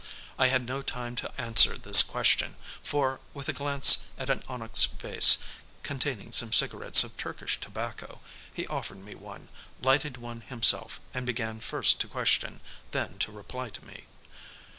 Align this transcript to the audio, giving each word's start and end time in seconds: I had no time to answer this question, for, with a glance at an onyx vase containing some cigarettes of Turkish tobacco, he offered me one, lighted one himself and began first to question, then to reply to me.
I 0.39 0.47
had 0.47 0.65
no 0.65 0.81
time 0.81 1.15
to 1.17 1.31
answer 1.39 1.77
this 1.77 2.01
question, 2.01 2.55
for, 2.81 3.19
with 3.35 3.47
a 3.49 3.53
glance 3.53 3.99
at 4.17 4.31
an 4.31 4.41
onyx 4.47 4.85
vase 4.85 5.37
containing 5.83 6.31
some 6.31 6.51
cigarettes 6.51 7.03
of 7.03 7.15
Turkish 7.17 7.59
tobacco, 7.59 8.19
he 8.51 8.65
offered 8.65 8.97
me 9.05 9.13
one, 9.13 9.49
lighted 9.79 10.17
one 10.17 10.41
himself 10.41 10.99
and 11.13 11.23
began 11.23 11.59
first 11.59 12.01
to 12.01 12.07
question, 12.07 12.61
then 12.89 13.19
to 13.19 13.31
reply 13.31 13.69
to 13.69 13.85
me. 13.85 14.05